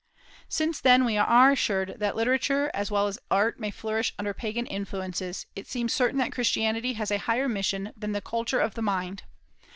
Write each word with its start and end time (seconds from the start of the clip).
Since, 0.49 0.81
then, 0.81 1.05
we 1.05 1.15
are 1.15 1.51
assured 1.51 1.97
that 1.99 2.15
literature 2.15 2.71
as 2.73 2.89
well 2.89 3.05
as 3.07 3.19
art 3.29 3.59
may 3.59 3.69
flourish 3.69 4.15
under 4.17 4.33
Pagan 4.33 4.65
influences, 4.65 5.45
it 5.55 5.67
seems 5.67 5.93
certain 5.93 6.17
that 6.17 6.31
Christianity 6.33 6.93
has 6.93 7.11
a 7.11 7.19
higher 7.19 7.47
mission 7.47 7.93
than 7.95 8.11
the 8.11 8.19
culture 8.19 8.59
of 8.59 8.73
the 8.73 8.81
mind. 8.81 9.21